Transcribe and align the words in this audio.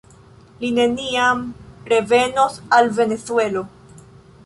Li 0.63 0.71
neniam 0.77 1.45
revenos 1.93 2.59
al 2.79 2.93
Venezuelo. 3.01 3.65